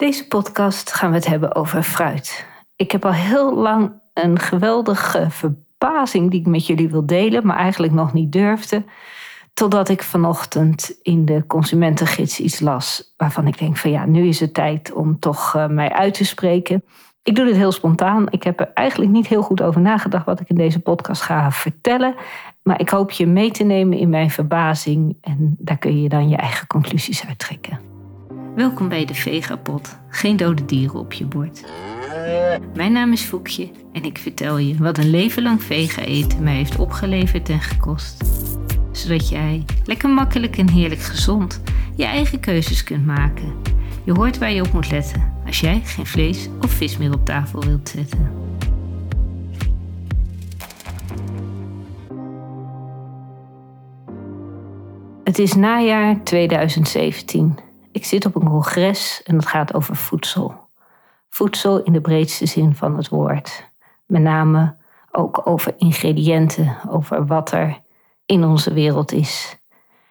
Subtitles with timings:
[0.00, 2.46] Deze podcast gaan we het hebben over fruit.
[2.76, 7.56] Ik heb al heel lang een geweldige verbazing die ik met jullie wil delen, maar
[7.56, 8.84] eigenlijk nog niet durfde.
[9.54, 14.40] Totdat ik vanochtend in de consumentengids iets las waarvan ik denk van ja, nu is
[14.40, 16.84] het tijd om toch uh, mij uit te spreken.
[17.22, 18.26] Ik doe dit heel spontaan.
[18.30, 21.52] Ik heb er eigenlijk niet heel goed over nagedacht wat ik in deze podcast ga
[21.52, 22.14] vertellen.
[22.62, 26.28] Maar ik hoop je mee te nemen in mijn verbazing en daar kun je dan
[26.28, 27.99] je eigen conclusies uit trekken.
[28.54, 29.98] Welkom bij de Vegapot.
[30.08, 31.64] Geen dode dieren op je bord.
[32.74, 36.54] Mijn naam is Foekje en ik vertel je wat een leven lang vega eten mij
[36.54, 38.24] heeft opgeleverd en gekost.
[38.92, 41.62] Zodat jij lekker makkelijk en heerlijk gezond
[41.96, 43.52] je eigen keuzes kunt maken.
[44.04, 47.24] Je hoort waar je op moet letten als jij geen vlees of vis meer op
[47.24, 48.30] tafel wilt zetten.
[55.24, 57.69] Het is najaar 2017.
[57.92, 60.54] Ik zit op een congres en het gaat over voedsel.
[61.28, 63.68] Voedsel in de breedste zin van het woord.
[64.06, 64.76] Met name
[65.10, 67.78] ook over ingrediënten, over wat er
[68.26, 69.58] in onze wereld is.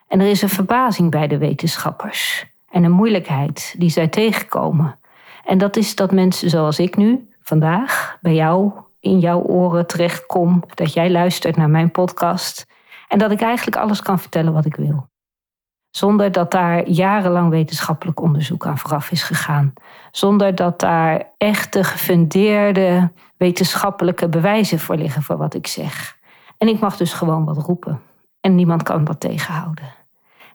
[0.07, 4.99] En er is een verbazing bij de wetenschappers en een moeilijkheid die zij tegenkomen.
[5.45, 10.63] En dat is dat mensen zoals ik nu, vandaag, bij jou, in jouw oren terechtkom,
[10.73, 12.67] dat jij luistert naar mijn podcast
[13.07, 15.08] en dat ik eigenlijk alles kan vertellen wat ik wil.
[15.91, 19.73] Zonder dat daar jarenlang wetenschappelijk onderzoek aan vooraf is gegaan.
[20.11, 26.17] Zonder dat daar echte gefundeerde wetenschappelijke bewijzen voor liggen voor wat ik zeg.
[26.57, 28.01] En ik mag dus gewoon wat roepen.
[28.41, 29.97] En niemand kan dat tegenhouden.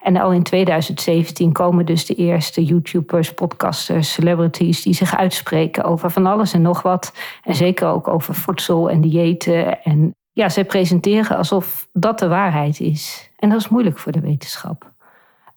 [0.04, 6.10] En al in 2017 komen dus de eerste YouTubers, podcasters, celebrities die zich uitspreken over
[6.10, 7.12] van alles en nog wat.
[7.42, 9.82] En zeker ook over voedsel en diëten.
[9.82, 13.30] En ja, zij presenteren alsof dat de waarheid is.
[13.36, 14.94] En dat is moeilijk voor de wetenschap.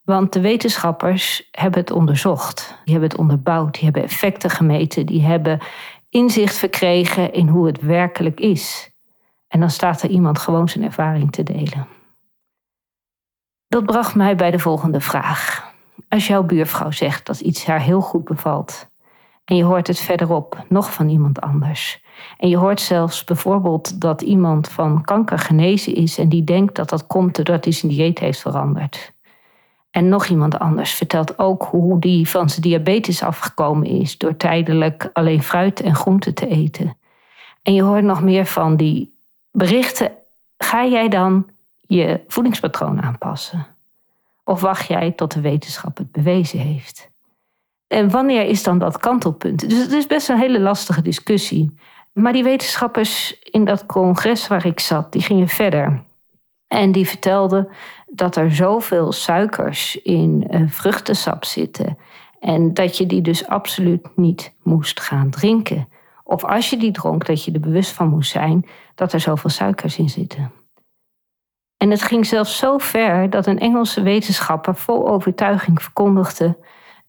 [0.07, 5.21] Want de wetenschappers hebben het onderzocht, die hebben het onderbouwd, die hebben effecten gemeten, die
[5.21, 5.59] hebben
[6.09, 8.91] inzicht verkregen in hoe het werkelijk is.
[9.47, 11.87] En dan staat er iemand gewoon zijn ervaring te delen.
[13.67, 15.71] Dat bracht mij bij de volgende vraag.
[16.09, 18.89] Als jouw buurvrouw zegt dat iets haar heel goed bevalt,
[19.45, 22.03] en je hoort het verderop nog van iemand anders,
[22.37, 26.89] en je hoort zelfs bijvoorbeeld dat iemand van kanker genezen is en die denkt dat
[26.89, 29.15] dat komt doordat hij zijn dieet heeft veranderd
[29.97, 35.09] en nog iemand anders vertelt ook hoe die van zijn diabetes afgekomen is door tijdelijk
[35.13, 36.97] alleen fruit en groenten te eten.
[37.61, 39.13] En je hoort nog meer van die
[39.51, 40.11] berichten.
[40.57, 41.49] Ga jij dan
[41.87, 43.67] je voedingspatroon aanpassen?
[44.43, 47.09] Of wacht jij tot de wetenschap het bewezen heeft?
[47.87, 49.69] En wanneer is dan dat kantelpunt?
[49.69, 51.77] Dus het is best een hele lastige discussie.
[52.13, 56.03] Maar die wetenschappers in dat congres waar ik zat, die gingen verder.
[56.67, 57.67] En die vertelden
[58.07, 61.97] dat er zoveel suikers in uh, vruchtensap zitten.
[62.39, 65.87] En dat je die dus absoluut niet moest gaan drinken.
[66.23, 69.49] Of als je die dronk, dat je er bewust van moest zijn dat er zoveel
[69.49, 70.51] suikers in zitten.
[71.77, 76.57] En het ging zelfs zo ver dat een Engelse wetenschapper vol overtuiging verkondigde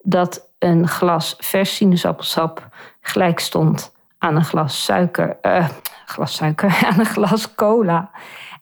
[0.03, 2.69] dat een glas vers sinaasappelsap
[3.01, 5.69] gelijk stond aan een glas suiker, uh,
[6.07, 8.11] glas suiker, aan een glas cola.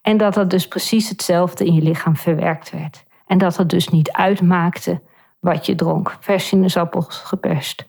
[0.07, 3.05] En dat dat dus precies hetzelfde in je lichaam verwerkt werd.
[3.27, 5.03] En dat het dus niet uitmaakte
[5.41, 6.17] wat je dronk.
[6.21, 7.87] Vers sinaasappels geperst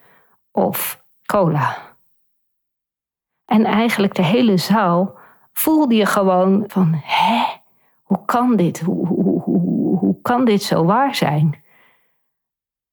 [0.51, 1.77] of cola.
[3.45, 5.17] En eigenlijk de hele zaal
[5.53, 7.43] voelde je gewoon van, hè,
[8.03, 8.79] hoe kan dit?
[8.79, 11.63] Hoe, hoe, hoe, hoe kan dit zo waar zijn?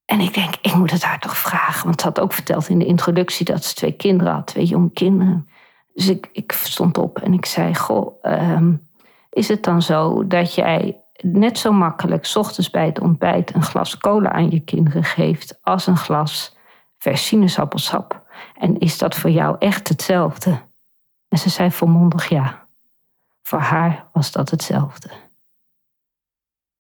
[0.04, 1.84] En ik denk, ik moet het haar toch vragen.
[1.84, 4.90] Want ze had ook verteld in de introductie dat ze twee kinderen had, twee jonge
[4.90, 5.48] kinderen.
[5.94, 8.92] Dus ik, ik stond op en ik zei, goh, um,
[9.34, 13.62] is het dan zo dat jij net zo makkelijk s ochtends bij het ontbijt een
[13.62, 16.56] glas cola aan je kinderen geeft als een glas
[16.98, 18.22] vers sinaasappelsap?
[18.58, 20.60] En is dat voor jou echt hetzelfde?
[21.28, 22.66] En ze zei volmondig ja.
[23.42, 25.08] Voor haar was dat hetzelfde.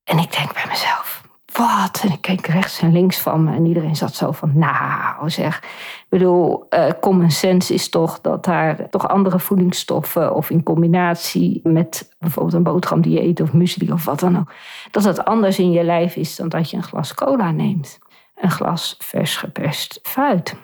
[0.04, 1.23] En ik denk bij mezelf,
[1.56, 2.00] wat?
[2.02, 5.58] En ik keek rechts en links van me en iedereen zat zo van, nou zeg.
[5.58, 11.60] Ik bedoel, uh, common sense is toch dat daar toch andere voedingsstoffen of in combinatie
[11.62, 14.52] met bijvoorbeeld een boterhamdieet of muesli of wat dan ook,
[14.90, 17.98] dat het anders in je lijf is dan dat je een glas cola neemt.
[18.34, 20.56] Een glas vers geperst fruit.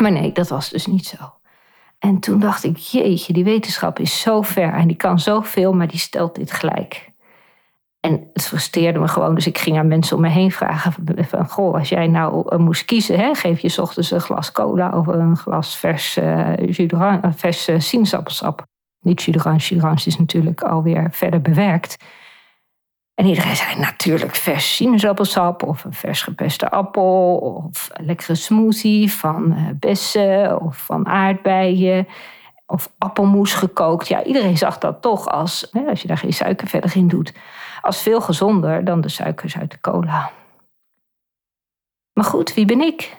[0.00, 1.16] Maar nee, dat was dus niet zo.
[1.98, 5.88] En toen dacht ik, jeetje, die wetenschap is zo ver en die kan zoveel, maar
[5.88, 7.09] die stelt dit gelijk.
[8.00, 9.34] En het frustreerde me gewoon.
[9.34, 12.58] Dus ik ging aan mensen om me heen vragen: van, Goh, als jij nou eh,
[12.58, 16.52] moest kiezen, hè, geef je ochtends een glas cola of een glas vers, uh,
[17.36, 18.66] vers sinaasappelsap.
[19.00, 21.96] Niet jus d'orange, is natuurlijk alweer verder bewerkt.
[23.14, 29.12] En iedereen zei natuurlijk vers sinaasappelsap of een vers gepeste appel of een lekkere smoothie
[29.12, 32.06] van bessen of van aardbeien
[32.70, 34.08] of appelmoes gekookt.
[34.08, 37.32] Ja, iedereen zag dat toch als, als je daar geen suiker verder in doet,
[37.80, 40.30] als veel gezonder dan de suikers uit de cola.
[42.12, 43.16] Maar goed, wie ben ik?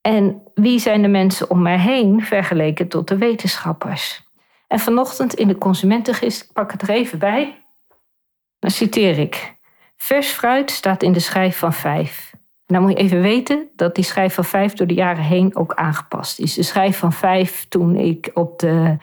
[0.00, 4.28] En wie zijn de mensen om mij heen vergeleken tot de wetenschappers?
[4.66, 7.64] En vanochtend in de consumentengist, ik pak het er even bij,
[8.58, 9.54] dan citeer ik.
[9.96, 12.34] Vers fruit staat in de schijf van vijf.
[12.70, 15.74] Nou moet je even weten dat die schijf van vijf door de jaren heen ook
[15.74, 16.54] aangepast is.
[16.54, 18.96] De schijf van vijf toen ik op de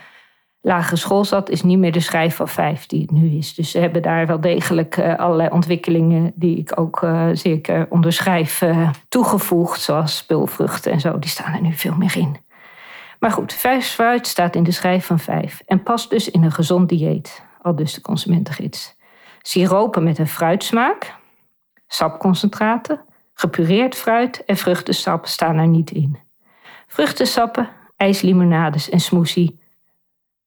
[0.62, 3.56] lagere school zat, is niet meer de schijf van vijf die het nu is.
[3.56, 8.62] Dus ze hebben daar wel degelijk uh, allerlei ontwikkelingen die ik ook uh, zeker onderschrijf
[8.62, 11.19] uh, toegevoegd, zoals spulvruchten en zo.
[11.19, 12.38] Die staan er nu veel meer in.
[13.19, 16.52] Maar goed, vijf fruit staat in de schijf van vijf en past dus in een
[16.52, 18.96] gezond dieet, al dus de consumentengids.
[19.42, 21.16] Siropen met een fruitsmaak,
[21.88, 23.06] sapconcentraten,
[23.39, 26.18] gepureerd fruit en vruchtensap staan er niet in.
[26.88, 29.60] Vruchtensappen, ijslimonades en smoothie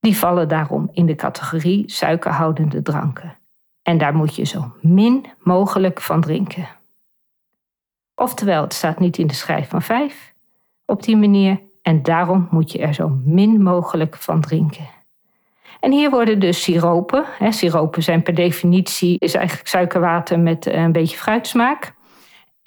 [0.01, 3.39] die vallen daarom in de categorie suikerhoudende dranken.
[3.83, 6.69] En daar moet je zo min mogelijk van drinken.
[8.15, 10.35] Oftewel, het staat niet in de schijf van vijf
[10.85, 14.89] op die manier en daarom moet je er zo min mogelijk van drinken.
[15.81, 17.25] En hier worden dus siropen.
[17.39, 21.99] Hè, siropen zijn per definitie is eigenlijk suikerwater met een beetje fruitsmaak.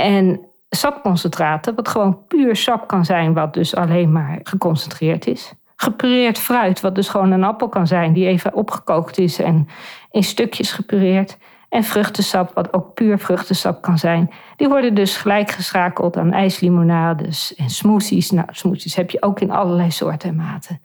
[0.03, 0.39] En
[0.69, 6.81] sapconcentraten, wat gewoon puur sap kan zijn, wat dus alleen maar geconcentreerd is gepureerd fruit,
[6.81, 9.67] wat dus gewoon een appel kan zijn, die even opgekookt is en
[10.11, 11.38] in stukjes gepureerd.
[11.69, 14.31] En vruchtensap, wat ook puur vruchtensap kan zijn.
[14.55, 18.31] Die worden dus gelijk geschakeld aan ijslimonades en smoothies.
[18.31, 20.81] Nou, smoothies heb je ook in allerlei soorten en maten.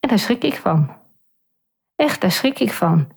[0.00, 0.90] En daar schrik ik van.
[1.96, 3.08] Echt, daar schrik ik van.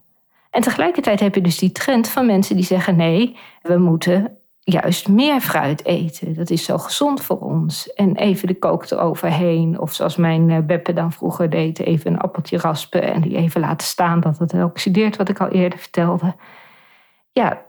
[0.49, 5.07] En tegelijkertijd heb je dus die trend van mensen die zeggen: nee, we moeten juist
[5.07, 6.33] meer fruit eten.
[6.33, 7.93] Dat is zo gezond voor ons.
[7.93, 9.79] En even de kook eroverheen.
[9.79, 13.61] Of zoals mijn eh, Beppe dan vroeger deed, even een appeltje raspen en die even
[13.61, 16.35] laten staan dat het oxideert, wat ik al eerder vertelde.
[17.31, 17.61] Ja,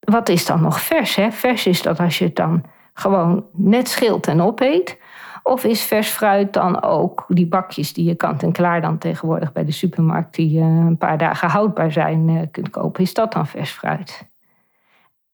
[0.00, 1.14] wat is dan nog vers?
[1.14, 1.30] Hè?
[1.30, 4.98] Vers is dat als je het dan gewoon net schilt en opeet.
[5.42, 9.52] Of is vers fruit dan ook die bakjes die je kant en klaar dan tegenwoordig
[9.52, 13.02] bij de supermarkt, die een paar dagen houdbaar zijn, eh, kunt kopen?
[13.02, 14.27] Is dat dan vers fruit?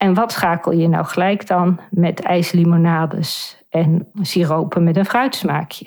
[0.05, 5.87] En wat schakel je nou gelijk dan met ijslimonades en siropen met een fruitsmaakje?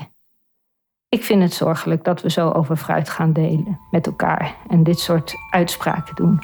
[1.10, 5.00] Ik vind het zorgelijk dat we zo over fruit gaan delen met elkaar en dit
[5.00, 6.40] soort uitspraken doen.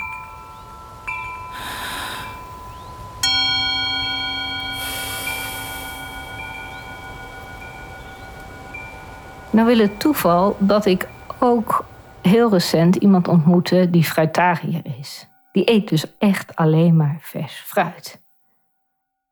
[9.49, 11.09] Nou wil het toeval dat ik
[11.39, 11.85] ook
[12.21, 15.27] heel recent iemand ontmoette die fruitariër is.
[15.53, 18.21] Die eet dus echt alleen maar vers fruit.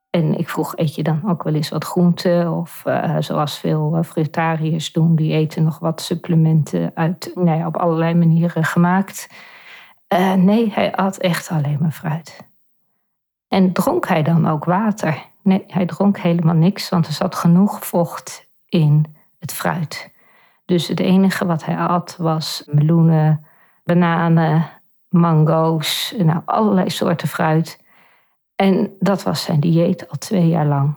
[0.09, 2.53] En ik vroeg, eet je dan ook wel eens wat groente?
[2.59, 7.77] Of uh, zoals veel uh, fruitariërs doen, die eten nog wat supplementen uit, nou op
[7.77, 9.29] allerlei manieren gemaakt.
[10.13, 12.49] Uh, nee, hij at echt alleen maar fruit.
[13.47, 15.25] En dronk hij dan ook water?
[15.43, 20.13] Nee, hij dronk helemaal niks, want er zat genoeg vocht in het fruit.
[20.65, 23.45] Dus het enige wat hij at was meloenen,
[23.83, 24.80] bananen,
[25.11, 27.79] mango's, nou, allerlei soorten fruit.
[28.55, 30.95] En dat was zijn dieet al twee jaar lang.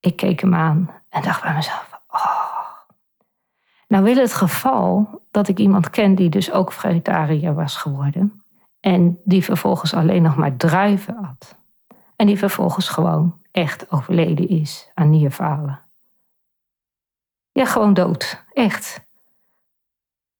[0.00, 2.52] Ik keek hem aan en dacht bij mezelf: oh.
[3.88, 8.44] Nou wil het geval dat ik iemand ken die dus ook fruitariër was geworden.
[8.80, 11.56] En die vervolgens alleen nog maar druiven had.
[12.16, 15.80] En die vervolgens gewoon echt overleden is aan nierfalen.
[17.52, 18.44] Ja, gewoon dood.
[18.52, 19.06] Echt.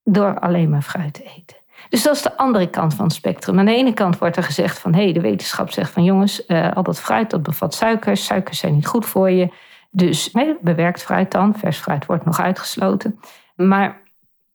[0.04, 1.61] Door alleen maar fruit te eten.
[1.92, 3.58] Dus dat is de andere kant van het spectrum.
[3.58, 6.42] Aan de ene kant wordt er gezegd van hé, hey, de wetenschap zegt van jongens,
[6.46, 8.24] uh, al dat fruit dat bevat suikers.
[8.24, 9.48] Suikers zijn niet goed voor je.
[9.90, 11.54] Dus nee, bewerkt fruit dan.
[11.56, 13.20] Vers fruit wordt nog uitgesloten.
[13.56, 14.02] Maar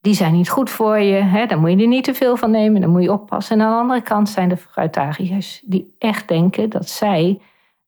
[0.01, 1.13] die zijn niet goed voor je.
[1.13, 1.46] Hè?
[1.46, 2.82] Daar moet je er niet te veel van nemen.
[2.82, 3.60] Dan moet je oppassen.
[3.60, 7.41] En aan de andere kant zijn de fruitariërs die echt denken dat zij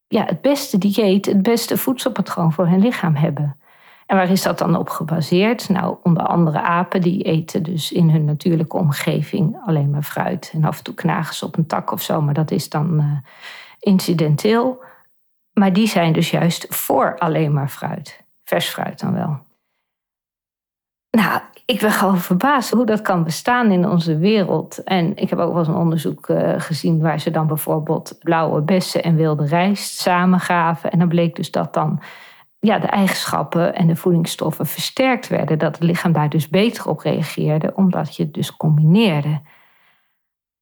[0.08, 3.58] ja, het beste dieet, het beste voedselpatroon voor hun lichaam hebben.
[4.10, 5.70] En waar is dat dan op gebaseerd?
[5.70, 10.52] Nou, onder andere apen die eten dus in hun natuurlijke omgeving alleen maar fruit.
[10.54, 13.00] En af en toe knagen ze op een tak of zo, maar dat is dan
[13.00, 13.18] uh,
[13.80, 14.84] incidenteel.
[15.54, 18.24] Maar die zijn dus juist voor alleen maar fruit.
[18.44, 19.40] Vers fruit dan wel.
[21.10, 24.84] Nou, ik ben gewoon verbaasd hoe dat kan bestaan in onze wereld.
[24.84, 28.62] En ik heb ook wel eens een onderzoek uh, gezien waar ze dan bijvoorbeeld blauwe
[28.62, 30.92] bessen en wilde rijst samengaven.
[30.92, 32.02] En dan bleek dus dat dan
[32.60, 35.60] ja, de eigenschappen en de voedingsstoffen versterkt werden.
[35.60, 39.42] Dat het lichaam daar dus beter op reageerde, omdat je het dus combineerde.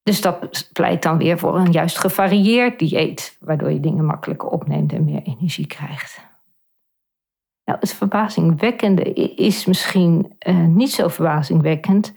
[0.04, 4.94] Dus dat pleit dan weer voor een juist gevarieerd dieet, waardoor je dingen makkelijker opneemt
[4.94, 6.26] en meer energie krijgt.
[7.66, 12.14] Nou, het verbazingwekkende is misschien uh, niet zo verbazingwekkend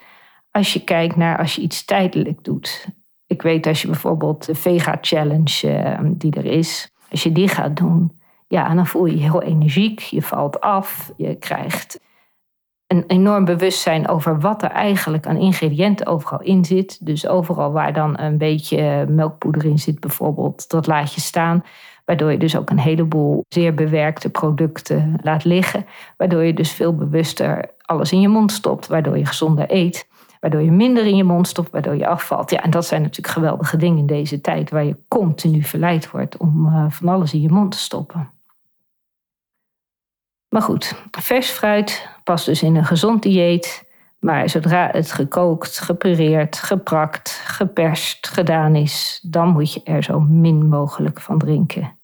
[0.50, 2.88] als je kijkt naar als je iets tijdelijk doet.
[3.26, 7.48] Ik weet als je bijvoorbeeld de Vega Challenge uh, die er is, als je die
[7.48, 8.19] gaat doen,
[8.50, 12.00] ja, dan voel je je heel energiek, je valt af, je krijgt
[12.86, 17.06] een enorm bewustzijn over wat er eigenlijk aan ingrediënten overal in zit.
[17.06, 21.64] Dus overal waar dan een beetje melkpoeder in zit, bijvoorbeeld, dat laat je staan.
[22.04, 25.86] Waardoor je dus ook een heleboel zeer bewerkte producten laat liggen.
[26.16, 30.08] Waardoor je dus veel bewuster alles in je mond stopt, waardoor je gezonder eet.
[30.40, 32.50] Waardoor je minder in je mond stopt, waardoor je afvalt.
[32.50, 36.36] Ja, en dat zijn natuurlijk geweldige dingen in deze tijd waar je continu verleid wordt
[36.36, 38.39] om uh, van alles in je mond te stoppen.
[40.50, 43.88] Maar goed, vers fruit past dus in een gezond dieet.
[44.18, 50.68] Maar zodra het gekookt, gepureerd, geprakt, geperst, gedaan is, dan moet je er zo min
[50.68, 51.98] mogelijk van drinken.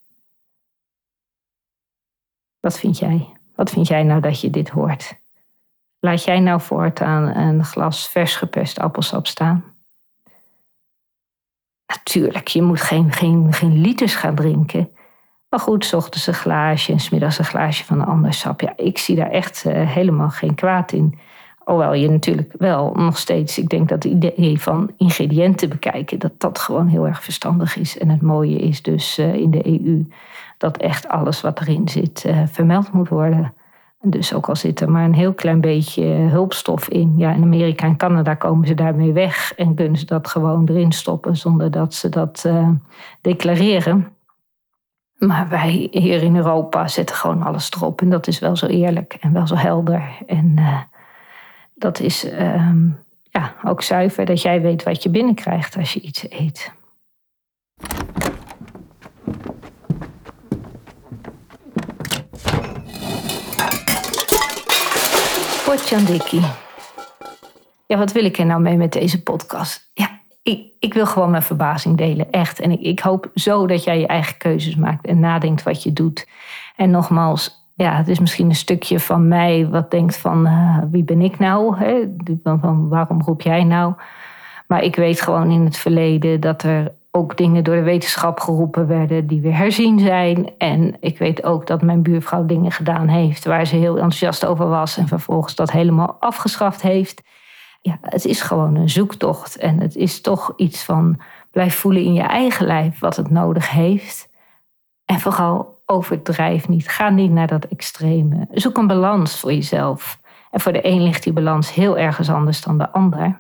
[2.60, 3.36] Wat vind jij?
[3.54, 5.20] Wat vind jij nou dat je dit hoort?
[5.98, 9.64] Laat jij nou voortaan een glas vers gepest appelsap staan?
[11.86, 14.95] Natuurlijk, je moet geen, geen, geen liters gaan drinken.
[15.48, 18.60] Maar goed, s ochtends een glaasje en smiddags een glaasje van een ander sap.
[18.60, 21.18] Ja, ik zie daar echt uh, helemaal geen kwaad in.
[21.58, 26.32] Hoewel je natuurlijk wel nog steeds, ik denk dat het idee van ingrediënten bekijken, dat
[26.38, 27.98] dat gewoon heel erg verstandig is.
[27.98, 30.06] En het mooie is dus uh, in de EU
[30.58, 33.54] dat echt alles wat erin zit uh, vermeld moet worden.
[34.00, 37.14] Dus ook al zit er maar een heel klein beetje hulpstof in.
[37.16, 40.92] Ja, in Amerika en Canada komen ze daarmee weg en kunnen ze dat gewoon erin
[40.92, 42.48] stoppen zonder dat ze dat
[43.20, 44.15] declareren.
[45.18, 48.00] Maar wij hier in Europa zetten gewoon alles erop.
[48.00, 50.02] En dat is wel zo eerlijk en wel zo helder.
[50.26, 50.80] En uh,
[51.74, 52.72] dat is uh,
[53.22, 56.72] ja, ook zuiver dat jij weet wat je binnenkrijgt als je iets eet.
[65.64, 66.40] Potjandiki.
[67.86, 69.90] Ja, wat wil ik er nou mee met deze podcast?
[69.94, 70.05] Ja,
[70.46, 72.60] ik, ik wil gewoon mijn verbazing delen, echt.
[72.60, 75.92] En ik, ik hoop zo dat jij je eigen keuzes maakt en nadenkt wat je
[75.92, 76.28] doet.
[76.76, 81.04] En nogmaals, ja, het is misschien een stukje van mij wat denkt van uh, wie
[81.04, 81.76] ben ik nou?
[81.76, 82.02] Hè?
[82.42, 83.94] Van waarom roep jij nou?
[84.66, 88.86] Maar ik weet gewoon in het verleden dat er ook dingen door de wetenschap geroepen
[88.86, 90.50] werden die weer herzien zijn.
[90.58, 94.68] En ik weet ook dat mijn buurvrouw dingen gedaan heeft waar ze heel enthousiast over
[94.68, 97.22] was en vervolgens dat helemaal afgeschaft heeft
[97.86, 99.56] ja, het is gewoon een zoektocht.
[99.56, 103.70] En het is toch iets van blijf voelen in je eigen lijf wat het nodig
[103.70, 104.28] heeft.
[105.04, 106.88] En vooral overdrijf niet.
[106.88, 108.46] Ga niet naar dat extreme.
[108.50, 110.18] Zoek een balans voor jezelf.
[110.50, 113.38] En voor de een ligt die balans heel ergens anders dan de ander.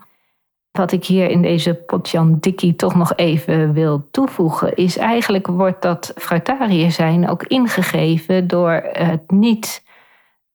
[0.70, 5.82] Wat ik hier in deze potjan dikkie toch nog even wil toevoegen, is eigenlijk wordt
[5.82, 9.84] dat fruitariër zijn ook ingegeven door het niet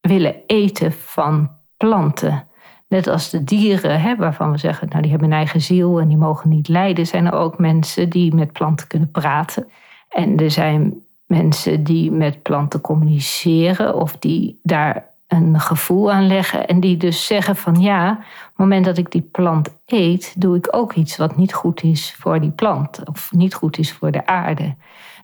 [0.02, 2.50] willen eten van planten.
[2.92, 6.08] Net als de dieren, hè, waarvan we zeggen, nou, die hebben een eigen ziel en
[6.08, 9.68] die mogen niet lijden, zijn er ook mensen die met planten kunnen praten.
[10.10, 10.94] En er zijn
[11.26, 17.26] mensen die met planten communiceren of die daar een gevoel aan leggen en die dus
[17.26, 18.18] zeggen van ja, op
[18.48, 22.16] het moment dat ik die plant eet, doe ik ook iets wat niet goed is
[22.20, 24.76] voor die plant of niet goed is voor de aarde.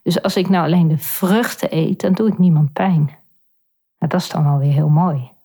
[0.03, 3.05] Dus als ik nou alleen de vruchten eet, dan doe ik niemand pijn.
[3.99, 5.35] Nou, dat is dan wel weer heel mooi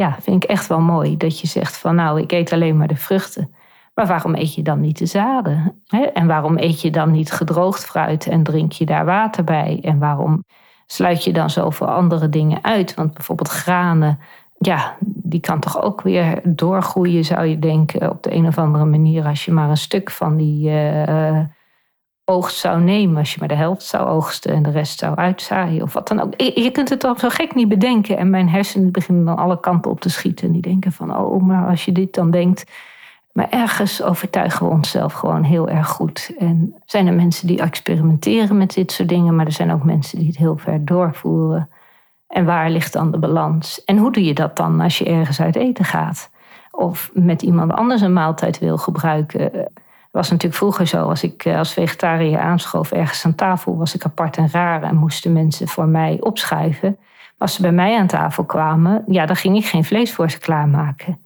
[0.00, 2.88] ja, vind ik echt wel mooi dat je zegt van nou, ik eet alleen maar
[2.88, 3.54] de vruchten.
[3.94, 5.82] Maar waarom eet je dan niet de zaden?
[6.12, 9.78] En waarom eet je dan niet gedroogd fruit en drink je daar water bij?
[9.82, 10.44] En waarom
[10.86, 12.94] sluit je dan zoveel andere dingen uit?
[12.94, 14.18] Want bijvoorbeeld granen,
[14.58, 18.84] ja, die kan toch ook weer doorgroeien, zou je denken, op de een of andere
[18.84, 21.40] manier, als je maar een stuk van die uh,
[22.30, 23.16] oogst zou nemen.
[23.16, 26.20] Als je maar de helft zou oogsten en de rest zou uitzaaien of wat dan
[26.20, 26.40] ook.
[26.40, 28.16] Je kunt het dan zo gek niet bedenken.
[28.18, 30.46] En mijn hersenen beginnen dan alle kanten op te schieten.
[30.46, 32.64] En die denken van, oh, maar als je dit dan denkt.
[33.32, 36.34] Maar ergens overtuigen we onszelf gewoon heel erg goed.
[36.38, 40.18] En zijn er mensen die experimenteren met dit soort dingen, maar er zijn ook mensen
[40.18, 41.68] die het heel ver doorvoeren.
[42.26, 43.84] En waar ligt dan de balans?
[43.84, 46.30] En hoe doe je dat dan als je ergens uit eten gaat?
[46.70, 49.70] Of met iemand anders een maaltijd wil gebruiken?
[50.10, 54.04] Was natuurlijk vroeger zo, als ik eh, als vegetariër aanschoof ergens aan tafel, was ik
[54.04, 56.98] apart en raar en moesten mensen voor mij opschuiven.
[57.38, 60.38] Als ze bij mij aan tafel kwamen, ja, dan ging ik geen vlees voor ze
[60.38, 61.24] klaarmaken.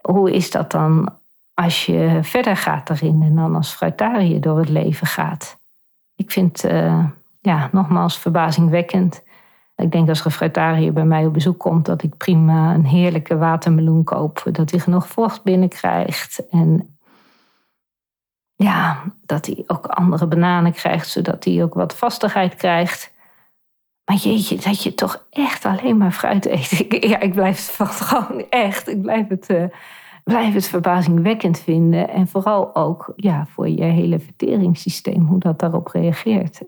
[0.00, 1.12] Hoe is dat dan
[1.54, 5.58] als je verder gaat erin en dan als fruitariër door het leven gaat?
[6.16, 7.04] Ik vind, uh,
[7.40, 9.22] ja, nogmaals verbazingwekkend.
[9.76, 13.36] Ik denk als een fruitariër bij mij op bezoek komt, dat ik prima een heerlijke
[13.36, 14.42] watermeloen koop.
[14.52, 16.48] Dat hij genoeg vocht binnenkrijgt.
[16.50, 16.93] En
[18.64, 23.12] ja, dat hij ook andere bananen krijgt, zodat hij ook wat vastigheid krijgt.
[24.04, 26.72] Maar jeetje, dat je toch echt alleen maar fruit eet.
[26.80, 29.64] Ik, ja, ik blijf het gewoon echt, ik blijf het, uh,
[30.24, 32.08] blijf het verbazingwekkend vinden.
[32.08, 36.60] En vooral ook ja, voor je hele verteringssysteem, hoe dat daarop reageert.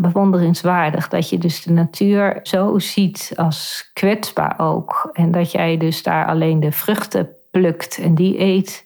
[0.00, 5.10] Bewonderenswaardig dat je dus de natuur zo ziet als kwetsbaar ook.
[5.12, 8.83] En dat jij dus daar alleen de vruchten plukt en die eet.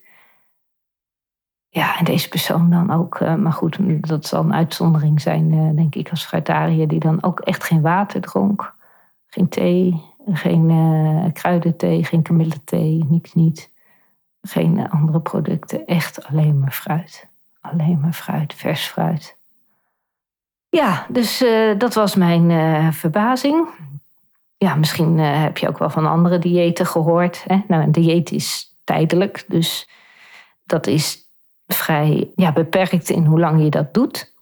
[1.71, 5.77] Ja, en deze persoon dan ook, uh, maar goed, dat zal een uitzondering zijn, uh,
[5.77, 8.75] denk ik, als fruitariër, die dan ook echt geen water dronk.
[9.27, 13.73] Geen thee, geen uh, kruidenthee, geen kamillethee, niks niet.
[14.43, 17.29] Geen andere producten, echt alleen maar fruit.
[17.61, 19.39] Alleen maar fruit, vers fruit.
[20.69, 21.45] Ja, dus
[21.79, 23.69] dat was mijn verbazing.
[24.57, 27.45] Ja, misschien heb je ook wel van andere diëten gehoord.
[27.47, 27.61] Hè?
[27.69, 29.89] Nou, een dieet is tijdelijk, dus
[30.65, 31.28] dat is
[31.69, 34.37] vrij ja, beperkt in hoe lang je dat doet.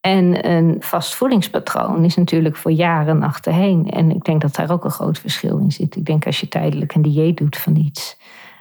[0.00, 3.90] En een vast voedingspatroon is natuurlijk voor jaren achterheen.
[3.90, 5.96] En ik denk dat daar ook een groot verschil in zit.
[5.96, 8.18] Ik denk als je tijdelijk een dieet doet van iets.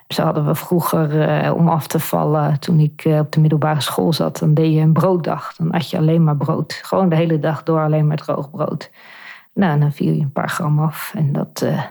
[0.07, 3.81] Zo hadden we vroeger eh, om af te vallen, toen ik eh, op de middelbare
[3.81, 5.55] school zat, dan deed je een brooddag.
[5.55, 6.73] Dan at je alleen maar brood.
[6.73, 8.91] Gewoon de hele dag door alleen maar droog brood.
[9.53, 11.13] Nou, dan viel je een paar gram af.
[11.15, 11.81] En dat, uh,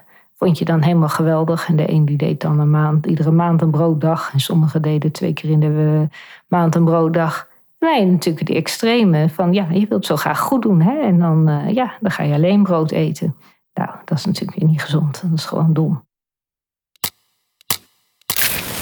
[0.40, 1.68] vond je dan helemaal geweldig.
[1.68, 4.32] En de een die deed dan een maand, iedere maand een brooddag.
[4.32, 6.08] En sommigen deden twee keer in de
[6.48, 7.48] maand een brooddag.
[7.78, 10.80] Nee, natuurlijk die extreme van ja, je wilt zo graag goed doen.
[10.80, 11.00] Hè?
[11.00, 13.36] En dan, uh, ja, dan ga je alleen brood eten.
[13.74, 15.22] Nou, dat is natuurlijk weer niet gezond.
[15.22, 16.04] Dat is gewoon dom.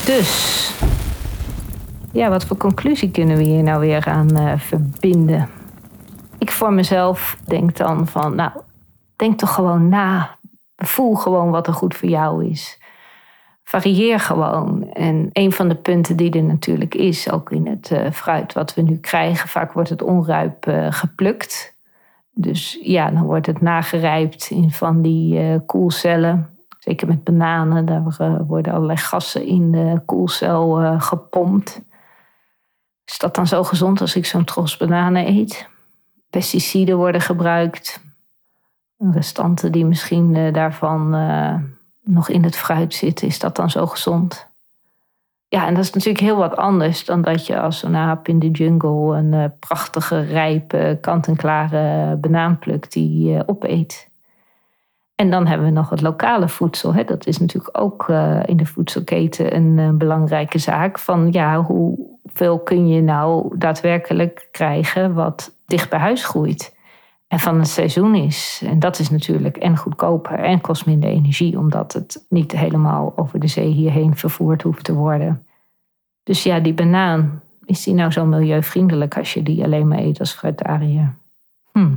[0.04, 0.72] Dus,
[2.12, 5.48] ja, wat voor conclusie kunnen we hier nou weer aan uh, verbinden?
[6.38, 8.50] Ik voor mezelf denk dan van, nou,
[9.16, 10.37] denk toch gewoon na
[10.78, 12.80] Voel gewoon wat er goed voor jou is.
[13.64, 14.92] Varieer gewoon.
[14.92, 18.74] En een van de punten die er natuurlijk is, ook in het uh, fruit wat
[18.74, 21.76] we nu krijgen, vaak wordt het onruip uh, geplukt.
[22.34, 26.50] Dus ja, dan wordt het nagerijpt in van die uh, koelcellen.
[26.78, 28.02] Zeker met bananen, daar
[28.46, 31.82] worden allerlei gassen in de koelcel gepompt.
[33.04, 35.68] Is dat dan zo gezond als ik zo'n tros bananen eet?
[36.30, 38.06] Pesticiden worden gebruikt
[38.98, 41.54] restanten die misschien uh, daarvan uh,
[42.04, 44.46] nog in het fruit zitten, is dat dan zo gezond?
[45.48, 48.38] Ja, en dat is natuurlijk heel wat anders dan dat je als een aap in
[48.38, 54.10] de jungle een uh, prachtige, rijpe, kant-en-klare banaan plukt die opeet.
[55.14, 56.94] En dan hebben we nog het lokale voedsel.
[56.94, 57.04] Hè.
[57.04, 58.08] Dat is natuurlijk ook
[58.44, 60.98] in de voedselketen een belangrijke zaak.
[60.98, 66.77] Van ja, hoeveel kun je nou daadwerkelijk krijgen wat dicht bij huis groeit?
[67.28, 68.62] En van het seizoen is.
[68.64, 73.40] En dat is natuurlijk en goedkoper en kost minder energie, omdat het niet helemaal over
[73.40, 75.46] de zee hierheen vervoerd hoeft te worden.
[76.22, 80.20] Dus ja, die banaan, is die nou zo milieuvriendelijk als je die alleen maar eet
[80.20, 81.14] als fruitariër?
[81.72, 81.94] Hm.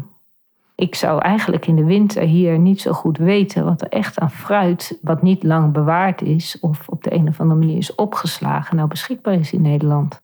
[0.75, 4.31] Ik zou eigenlijk in de winter hier niet zo goed weten wat er echt aan
[4.31, 8.75] fruit, wat niet lang bewaard is of op de een of andere manier is opgeslagen,
[8.75, 10.21] nou beschikbaar is in Nederland.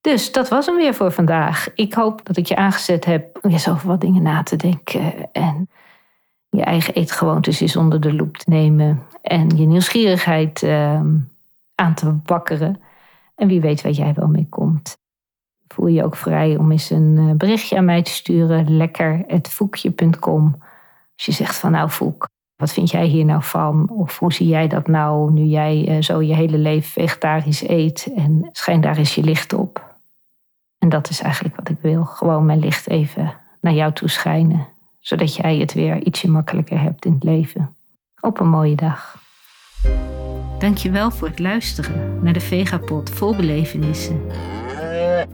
[0.00, 1.74] Dus dat was hem weer voor vandaag.
[1.74, 5.32] Ik hoop dat ik je aangezet heb om eens over wat dingen na te denken.
[5.32, 5.68] En
[6.48, 9.02] je eigen eetgewoontes eens onder de loep te nemen.
[9.22, 11.00] En je nieuwsgierigheid uh,
[11.74, 12.80] aan te wakkeren.
[13.34, 14.98] En wie weet waar jij wel mee komt.
[15.68, 18.76] Voel je ook vrij om eens een eh, berichtje aan mij te sturen.
[18.76, 20.56] Lekker.voekje.com
[21.16, 23.90] Als je zegt van nou Voek, wat vind jij hier nou van?
[23.90, 28.12] Of hoe zie jij dat nou nu jij uh, zo je hele leven vegetarisch eet?
[28.16, 29.89] En schijn daar eens je licht op.
[30.80, 32.04] En dat is eigenlijk wat ik wil.
[32.04, 34.66] Gewoon mijn licht even naar jou toe schijnen.
[35.00, 37.74] Zodat jij het weer ietsje makkelijker hebt in het leven.
[38.20, 39.18] Op een mooie dag.
[40.58, 44.20] Dankjewel voor het luisteren naar de Vegapod vol belevenissen.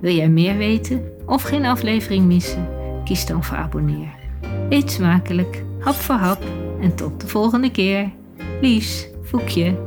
[0.00, 2.68] Wil jij meer weten of geen aflevering missen?
[3.04, 4.14] Kies dan voor abonneer.
[4.68, 6.42] Eet smakelijk, hap voor hap
[6.80, 8.10] en tot de volgende keer.
[8.60, 9.85] Lies, Voekje.